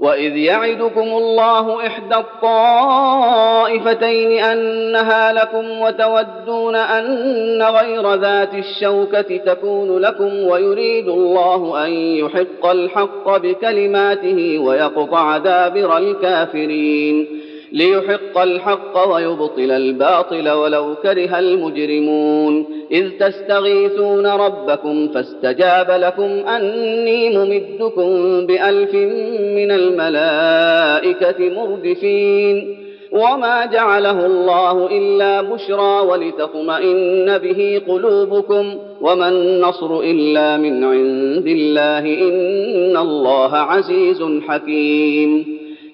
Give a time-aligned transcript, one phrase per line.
[0.00, 2.14] واذ يعدكم الله احدى
[3.18, 13.36] الطائفتين انها لكم وتودون ان غير ذات الشوكه تكون لكم ويريد الله ان يحق الحق
[13.36, 17.26] بكلماته ويقطع دابر الكافرين
[17.72, 22.66] ليحق الحق ويبطل الباطل ولو كره المجرمون.
[22.92, 28.06] إذ تستغيثون ربكم فاستجاب لكم أني ممدكم
[28.46, 28.94] بألف
[29.54, 32.78] من الملائكة مردفين.
[33.12, 38.78] وما جعله الله إلا بشرى ولتطمئن به قلوبكم.
[39.00, 45.57] وما النصر إلا من عند الله إن الله عزيز حكيم.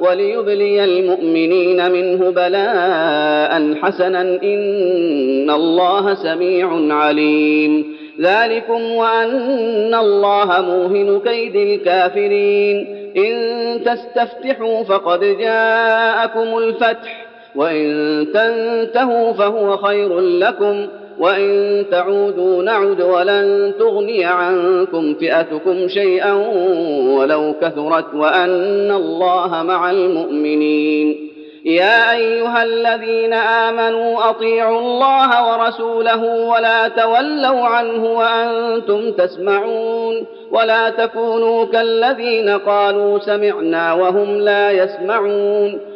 [0.00, 7.96] وليبلي المؤمنين منه بلاء حسنا إن الله سميع عليم.
[8.20, 12.86] ذلكم وأن الله موهن كيد الكافرين.
[13.16, 13.34] إن
[13.84, 20.86] تستفتحوا فقد جاءكم الفتح وإن تنتهوا فهو خير لكم.
[21.18, 26.32] وان تعودوا نعد ولن تغني عنكم فئتكم شيئا
[27.18, 31.26] ولو كثرت وان الله مع المؤمنين.
[31.64, 42.48] يا ايها الذين امنوا اطيعوا الله ورسوله ولا تولوا عنه وأنتم تسمعون ولا تكونوا كالذين
[42.48, 45.95] قالوا سمعنا وهم لا يسمعون.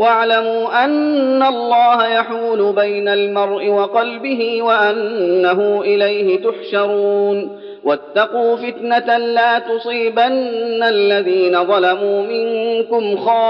[0.00, 7.60] واعلموا أن الله يحول بين المرء وقلبه وأنه إليه تحشرون.
[7.84, 13.46] واتقوا فتنة لا تصيبن الذين ظلموا منكم خاصة.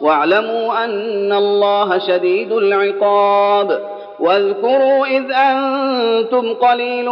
[0.00, 3.95] واعلموا أن الله شديد العقاب.
[4.20, 7.10] واذكروا إذ أنتم قليل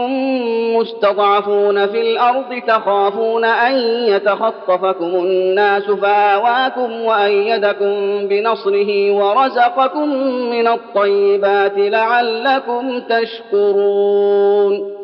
[0.79, 3.75] مستضعفون في الأرض تخافون أن
[4.09, 10.09] يتخطفكم الناس فآواكم وأيدكم بنصره ورزقكم
[10.51, 15.04] من الطيبات لعلكم تشكرون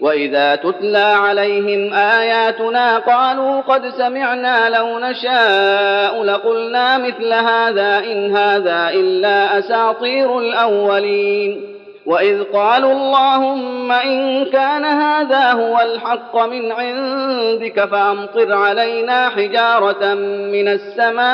[0.00, 9.58] واذا تتلى عليهم اياتنا قالوا قد سمعنا لو نشاء لقلنا مثل هذا ان هذا الا
[9.58, 20.14] اساطير الاولين واذ قالوا اللهم ان كان هذا هو الحق من عندك فامطر علينا حجاره
[20.52, 21.24] من السماء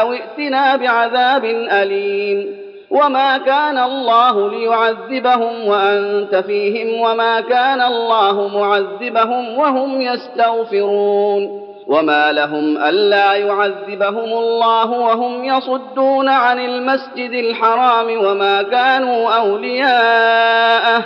[0.00, 10.00] أو ائتنا بعذاب اليم وما كان الله ليعذبهم وانت فيهم وما كان الله معذبهم وهم
[10.00, 21.04] يستغفرون وما لهم الا يعذبهم الله وهم يصدون عن المسجد الحرام وما كانوا اولياءه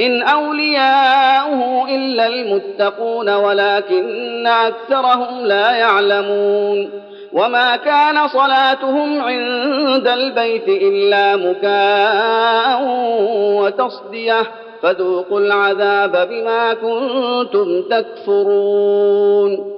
[0.00, 12.82] ان اولياؤه الا المتقون ولكن اكثرهم لا يعلمون وما كان صلاتهم عند البيت الا مكاء
[13.62, 14.42] وتصديه
[14.82, 19.77] فذوقوا العذاب بما كنتم تكفرون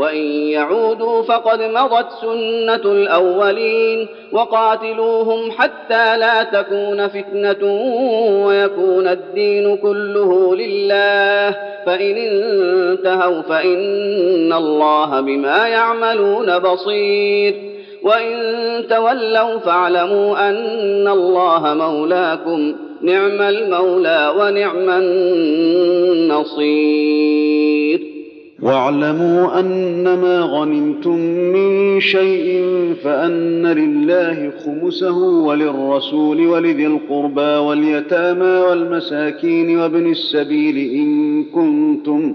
[0.00, 7.64] وإن يعودوا فقد مضت سنة الأولين وقاتلوهم حتى لا تكون فتنة
[8.46, 11.56] ويكون الدين كله لله.
[11.86, 17.54] فإن انتهوا فإن الله بما يعملون بصير.
[18.02, 18.36] وإن
[18.90, 26.60] تولوا فاعلموا أن الله مولاكم نعم المولى ونعم النصير.
[28.62, 31.16] واعلموا أنما غنمتم
[31.54, 32.64] من شيء
[33.04, 42.34] فأن لله خمسه وللرسول ولذي القربى واليتامى والمساكين وابن السبيل إن كنتم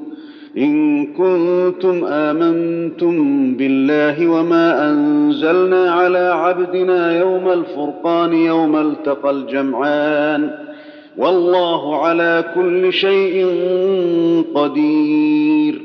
[0.57, 3.15] إن كنتم آمنتم
[3.55, 10.49] بالله وما أنزلنا على عبدنا يوم الفرقان يوم التقى الجمعان
[11.17, 13.45] والله على كل شيء
[14.55, 15.84] قدير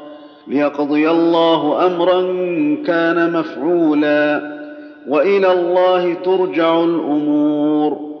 [0.47, 2.21] ليقضي الله أمرا
[2.85, 4.51] كان مفعولا
[5.07, 8.11] وإلى الله ترجع الأمور.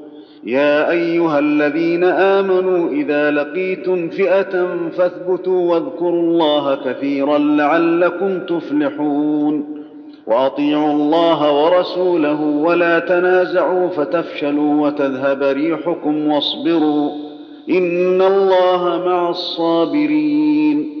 [0.43, 9.81] يا أيها الذين آمنوا إذا لقيتم فئة فاثبتوا واذكروا الله كثيرا لعلكم تفلحون.
[10.27, 17.11] وأطيعوا الله ورسوله ولا تنازعوا فتفشلوا وتذهب ريحكم واصبروا.
[17.69, 21.00] إن الله مع الصابرين.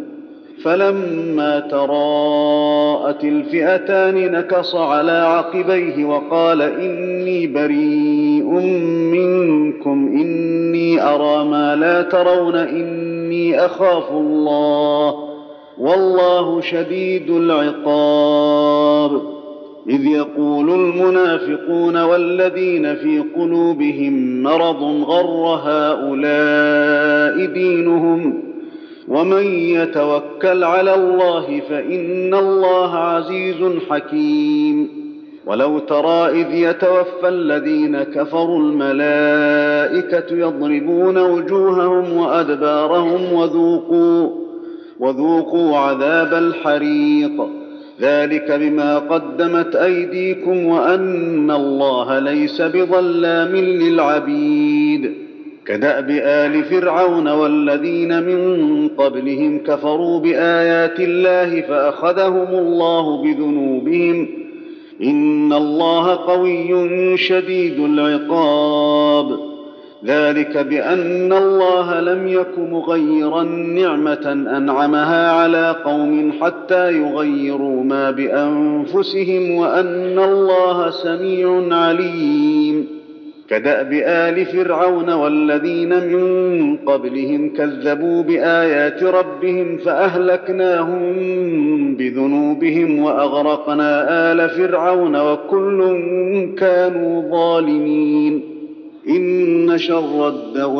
[0.63, 8.49] فلما تراءت الفئتان نكص على عقبيه وقال إني بريء
[9.11, 15.15] منكم إني أرى ما لا ترون إني أخاف الله
[15.77, 19.21] والله شديد العقاب.
[19.89, 28.50] إذ يقول المنافقون والذين في قلوبهم مرض غر هؤلاء دينهم
[29.11, 33.57] ومن يتوكل على الله فإن الله عزيز
[33.89, 34.87] حكيم.
[35.45, 44.29] ولو ترى إذ يتوفى الذين كفروا الملائكة يضربون وجوههم وأدبارهم وذوقوا
[44.99, 47.47] وذوقوا عذاب الحريق.
[48.01, 54.70] ذلك بما قدمت أيديكم وأن الله ليس بظلام للعبيد.
[55.71, 64.27] كداب ال فرعون والذين من قبلهم كفروا بآيات الله فأخذهم الله بذنوبهم.
[65.03, 69.39] إن الله قوي شديد العقاب.
[70.05, 80.19] ذلك بأن الله لم يك مغيرا نعمة أنعمها على قوم حتى يغيروا ما بأنفسهم وأن
[80.19, 83.00] الله سميع عليم.
[83.51, 91.03] كداب ال فرعون والذين من قبلهم كذبوا بآيات ربهم فأهلكناهم
[91.95, 95.99] بذنوبهم وأغرقنا آل فرعون وكل
[96.57, 98.41] كانوا ظالمين.
[99.09, 100.71] إن شر الدواب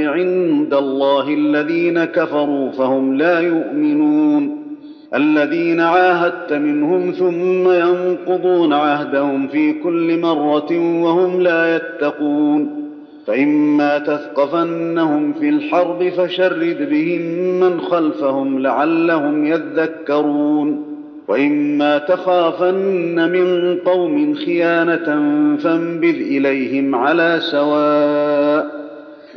[0.00, 4.61] عند الله الذين كفروا فهم لا يؤمنون.
[5.14, 12.82] الذين عاهدت منهم ثم ينقضون عهدهم في كل مرة وهم لا يتقون.
[13.26, 17.20] فإما تثقفنهم في الحرب فشرد بهم
[17.60, 20.84] من خلفهم لعلهم يذكرون.
[21.28, 25.06] وإما تخافن من قوم خيانة
[25.56, 28.82] فانبذ إليهم على سواء.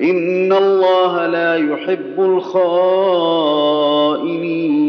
[0.01, 4.85] إن الله لا يحب الخائنين.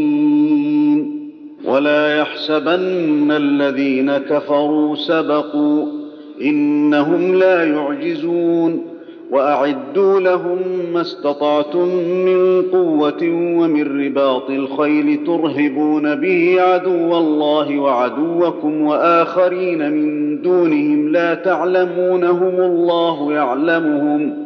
[1.67, 5.87] ولا يحسبن الذين كفروا سبقوا
[6.43, 8.83] انهم لا يعجزون
[9.31, 10.59] واعدوا لهم
[10.93, 11.89] ما استطعتم
[12.25, 13.23] من قوه
[13.59, 24.46] ومن رباط الخيل ترهبون به عدو الله وعدوكم واخرين من دونهم لا تعلمونهم الله يعلمهم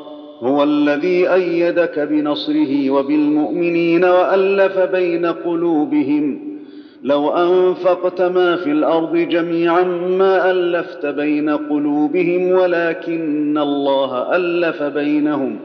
[0.41, 6.39] هو الذي أيدك بنصره وبالمؤمنين وألف بين قلوبهم.
[7.03, 9.83] لو أنفقت ما في الأرض جميعا
[10.19, 15.55] ما ألفت بين قلوبهم ولكن الله ألف بينهم.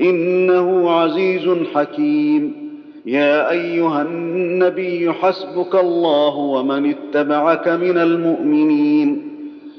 [0.00, 2.70] إنه عزيز حكيم.
[3.06, 9.29] يا أيها النبي حسبك الله ومن اتبعك من المؤمنين.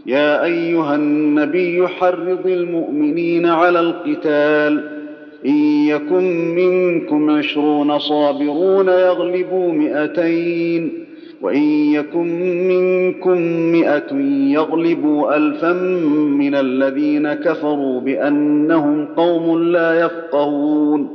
[0.06, 5.02] يا أيها النبي حرض المؤمنين على القتال.
[5.46, 11.06] إن يكن منكم عشرون صابرون يغلبوا مئتين.
[11.42, 12.28] وإن يكن
[12.68, 13.38] منكم
[13.72, 14.16] مئة
[14.54, 15.74] يغلبوا الفا
[16.14, 21.10] من الذين كفروا بأنهم قوم لا يفقهون.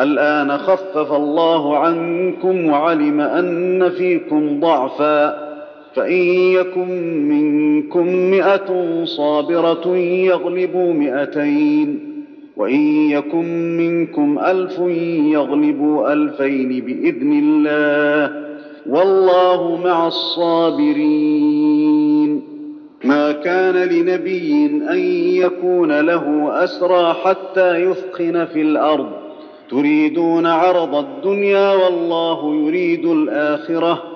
[0.00, 5.45] الآن خفف الله عنكم وعلم أن فيكم ضعفا.
[5.96, 6.22] فإن
[6.52, 6.88] يكن
[7.28, 12.16] منكم مئة صابرة يغلبوا مئتين
[12.56, 14.78] وإن يكن منكم ألف
[15.32, 18.46] يغلبوا ألفين بإذن الله
[18.86, 21.76] والله مع الصابرين.
[23.04, 24.98] ما كان لنبي أن
[25.42, 29.06] يكون له أسرى حتى يثخن في الأرض.
[29.70, 34.15] تريدون عرض الدنيا والله يريد الآخرة.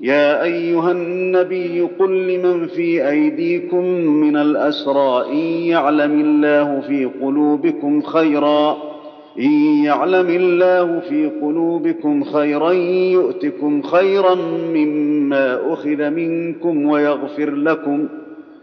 [0.00, 5.36] يا أيها النبي قل لمن في أيديكم من الأسرى إن
[5.68, 8.76] يعلم الله في قلوبكم خيرا
[9.38, 12.72] إن يعلم الله في قلوبكم خيرا
[13.12, 14.34] يؤتكم خيرا
[14.74, 18.08] مما أخذ منكم ويغفر لكم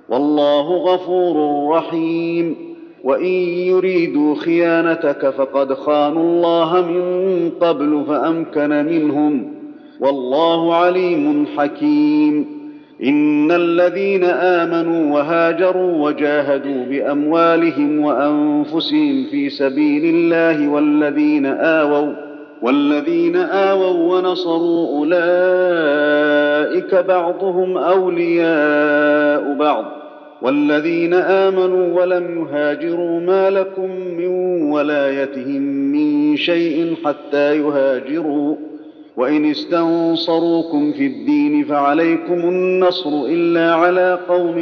[0.10, 2.56] والله غفور رحيم.
[3.04, 3.34] وإن
[3.72, 9.57] يريدوا خيانتك فقد خانوا الله من قبل فأمكن منهم.
[10.00, 12.58] والله عليم حكيم.
[13.04, 22.14] إن الذين آمنوا وهاجروا وجاهدوا بأموالهم وأنفسهم في سبيل الله والذين آووا
[22.62, 29.86] والذين آووا ونصروا أولئك بعضهم أولياء بعض.
[30.42, 34.28] والذين آمنوا ولم يهاجروا ما لكم من
[34.72, 38.56] ولايتهم من شيء حتى يهاجروا.
[39.18, 44.56] وإن استنصروكم في الدين فعليكم النصر إلا على قوم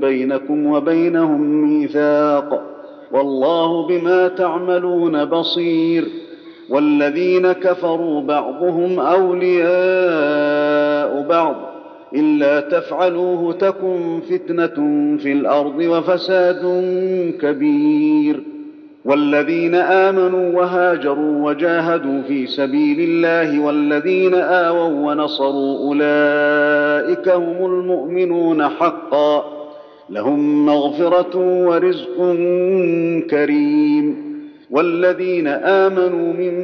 [0.00, 2.62] بينكم وبينهم ميثاق
[3.12, 6.04] والله بما تعملون بصير
[6.70, 9.64] والذين كفروا بعضهم أولياء
[11.28, 11.56] بعض
[12.14, 14.74] إلا تفعلوه تكن فتنة
[15.16, 16.62] في الأرض وفساد
[17.40, 18.42] كبير
[19.04, 29.44] والذين آمنوا وهاجروا وجاهدوا في سبيل الله والذين آووا ونصروا أولئك هم المؤمنون حقا
[30.10, 31.36] لهم مغفرة
[31.66, 32.16] ورزق
[33.30, 34.34] كريم
[34.70, 36.54] والذين آمنوا من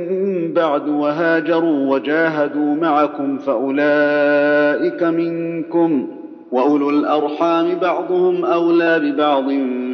[0.53, 6.07] بعد وهاجروا وجاهدوا معكم فأولئك منكم
[6.53, 9.45] وأولو الأرحام بعضهم أولى ببعض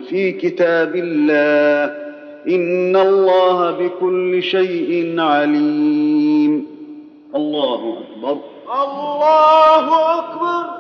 [0.09, 2.06] في كتاب الله
[2.49, 6.67] ان الله بكل شيء عليم.
[7.35, 8.39] الله أكبر.
[8.85, 10.76] الله أكبر.